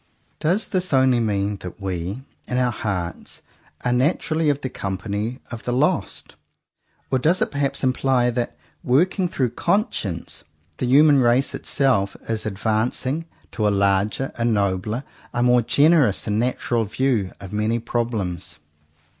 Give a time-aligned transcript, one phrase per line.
[0.39, 3.43] Does this only mean that we, in our hearts,
[3.85, 6.35] are naturally of the company of the lost;
[7.11, 10.43] or does it perhaps imply that, working through conscience,
[10.77, 15.03] the human race itself 96 JOHN COWPER POWYS is advancing to a larger, a nobler,
[15.35, 18.55] a more generous and natural view of many prob lems?